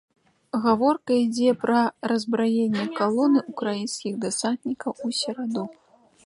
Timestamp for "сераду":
5.21-5.63